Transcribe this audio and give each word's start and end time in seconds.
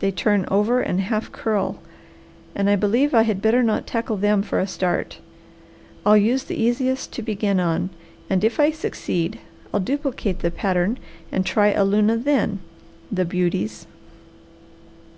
They 0.00 0.10
turn 0.10 0.44
over 0.50 0.82
and 0.82 1.00
half 1.00 1.32
curl 1.32 1.78
and 2.54 2.68
I 2.68 2.76
believe 2.76 3.14
I 3.14 3.22
had 3.22 3.40
better 3.40 3.62
not 3.62 3.86
tackle 3.86 4.18
them 4.18 4.42
for 4.42 4.60
a 4.60 4.66
start. 4.66 5.16
I'll 6.04 6.14
use 6.14 6.44
the 6.44 6.62
easiest 6.62 7.10
to 7.14 7.22
begin 7.22 7.58
on, 7.58 7.88
and 8.28 8.44
if 8.44 8.60
I 8.60 8.70
succeed 8.70 9.38
I'll 9.72 9.80
duplicate 9.80 10.40
the 10.40 10.50
pattern 10.50 10.98
and 11.32 11.46
try 11.46 11.68
a 11.70 11.86
luna 11.86 12.16
then. 12.18 12.58
The 13.10 13.24
beauties!" 13.24 13.86